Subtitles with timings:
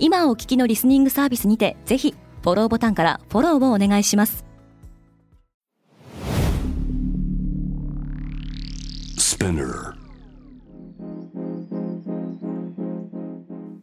[0.00, 4.44] 今お聞きのリスニングサービスにてぜひフォローボタンからフォローをお願いします。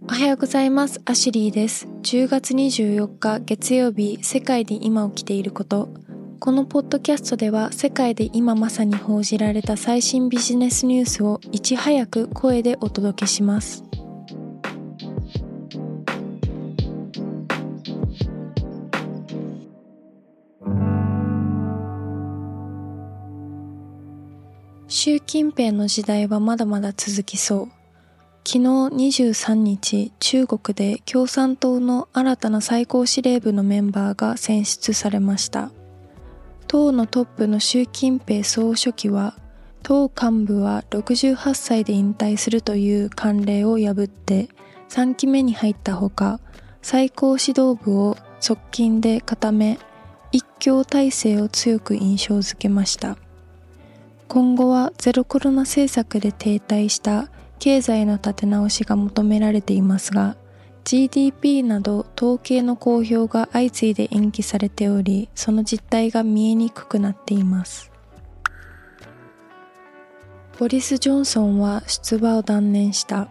[0.08, 1.02] おはようございます。
[1.06, 1.88] アシュリーです。
[2.04, 5.90] 10月24日月曜日世界で今起きていること。
[6.40, 13.85] このポッドキャストでは世界で今まさに報じられた最新ビジネスニュースをいち早く声でお届けします
[24.88, 27.68] 習近平の時代はまだまだ続きそう。
[28.48, 35.72] 昨日23日、中国で共産党の新たな最高司令部のメンバーが選出されました。
[36.68, 39.36] 党のトップの習近平総書記は、
[39.82, 44.50] 党幹部は68歳で引退するという慣例を破って
[44.90, 46.40] 3期目に入ったほか、
[46.84, 49.80] 最高指導部を側近で固め、
[50.32, 53.18] 一強体制を強く印象づけました。
[54.28, 60.36] 今後はゼロコロナ政策で停滞した経済の立て直しが求められていますが
[60.84, 67.92] GDP など統計の公表が相次いで延期されておりその実態が見えにくくなっています。
[70.58, 73.28] ボリス・ジョンソンは出馬を断念した。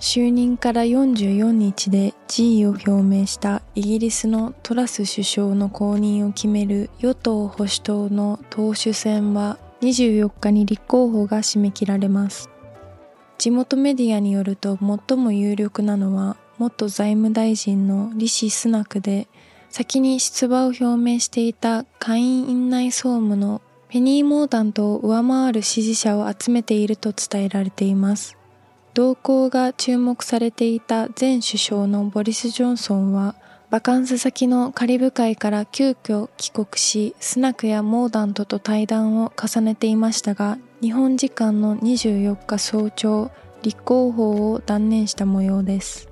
[0.00, 12.48] 就任から44日で辞意を表明したイギリスのトラス首相の後任を決める与党保守党の党首選は24日に立候補が締め切られます。
[13.36, 14.78] 地元メディアによると
[15.08, 19.28] 最も有力なのは元財務大臣のリシ・スナクで
[19.68, 28.36] 先に出馬を表明していた下院院内総務のペニー・モーダントを上回る支持者を集めていると伝えられています。
[28.94, 33.34] 動向が注目されていた前首相のボリス・ジョンソンは
[33.74, 46.08] バカンス先のカリブ海から急遽帰国し、スナクやモーダントと対談を重ねていましたが、日本時間の24日早朝、立候補を断念した模様です。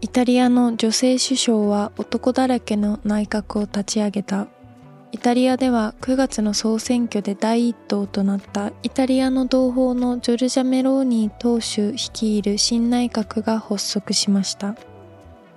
[0.00, 4.48] イタリアの女性首相は男だらけの内閣を立ち上げた。
[5.12, 14.74] イタリアでは9月の総選挙で第一党となったイタリアの同胞のジョルジャ・メローニ党首率いる新内閣が発足しました。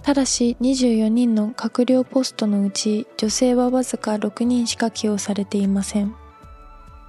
[0.03, 6.15] ただし24人の閣僚ポストのうち女性はわずか6人しか起用されていません。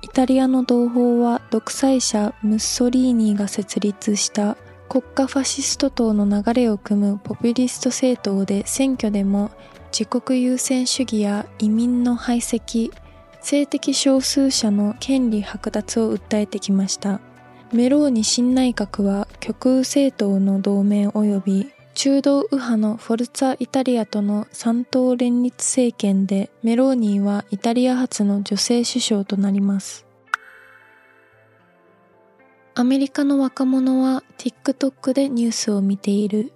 [0.03, 4.57] イタリアの同胞は独裁者ムッソリーニが設立した
[4.89, 9.51] 国家ファシスト党の流れを組むポピュリスト政党で選挙でも
[9.91, 12.91] 自国優先主義や移民の排斥、
[13.41, 17.21] 性的少数者の権利剥奪を訴えてきました。
[17.73, 30.07] メローニ新内閣は極右政党の同盟及び中道右派のフォルツァ・イタリアとの三党連立政権でメローニーはイタリア初の女性首相となります。
[32.75, 36.53] アメリカの若者は TikTok でニュースを見ている。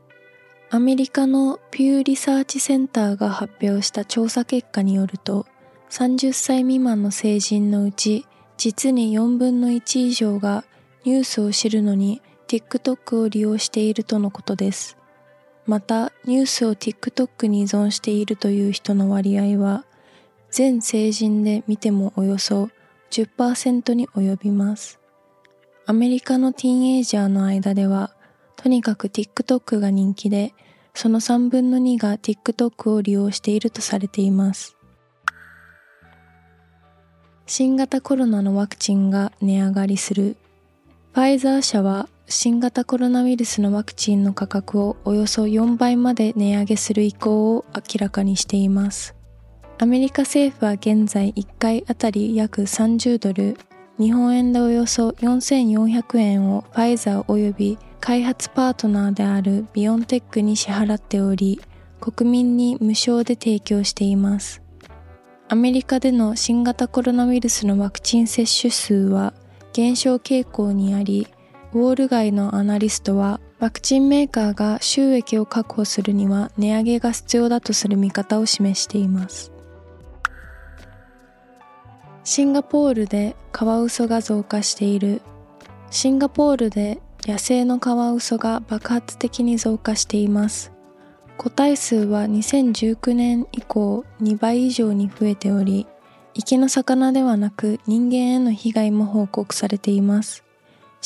[0.70, 5.46] アメリカのピューリサーチセンターが発表した調査結果によると、
[5.90, 8.26] 30歳未満の成人のうち、
[8.56, 10.64] 実に4分の1以上が
[11.04, 14.96] ニュースを知るのに TikTok を利用しているとのことです。
[15.66, 19.84] また、ニュースを TikTok に依存しているという人の割合は、
[20.50, 22.70] 全成人で見てもおよそ
[23.10, 25.00] 10%に及びます。
[25.84, 28.14] アメリカのティーンエイジャーの間では、
[28.56, 30.54] とにかく TikTok が人気で、
[30.94, 34.76] その3分の2が TikTok を利用しているとされています。
[37.46, 40.36] 新型コロナのワクチンが値上がりする。
[41.12, 49.14] ファイザー社は新型コロナウイルスのワクチンの価格をおよそ4倍まで値上げする意向を明らかにしています。
[49.78, 53.56] アメリカ政府は現在1回あたり約30ドル、
[54.00, 61.60] 日本円でおよそ4400円をファイザー及び開発パートナーであるビオンテックに支払っており、
[62.00, 64.62] 国民に無償で提供しています。
[65.48, 69.32] アメリカでの新型コロナウイルスのワクチン接種数は
[69.72, 71.28] 減少傾向にあり、
[71.72, 79.52] ウォール街のアナリストはワクチンメーカーが収益を確保するには値上げが必要だとする見方を示しています。
[82.24, 85.22] シンガポールでカワウソが増加している。
[85.90, 90.72] シンガポールで野生のカワウソが爆発的に増加しています。
[91.36, 95.86] 個体数は2019年以降2倍以上に増えており
[96.34, 100.45] 池の魚ではなく人間への被害も報告されています。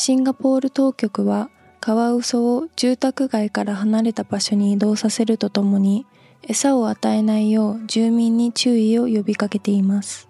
[0.03, 6.07] シンガポール当局はカワウソを住宅街から離れた場所に移動させるとともに
[6.41, 10.27] 餌を与えないよう住民に注意を呼びかけています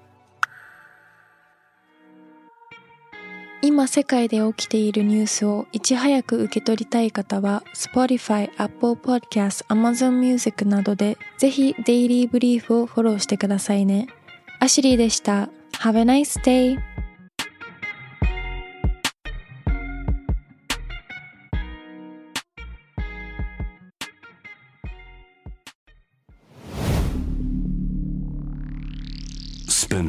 [3.62, 14.08] 今世界で起きているニュースをいち早く受け取りたい方は Spotify、Apple Podcast、Amazon Music などでぜひデイリーブリーフをフォローしてくださいね。
[14.58, 15.48] アシリーでした。
[15.80, 16.89] Have a nice day!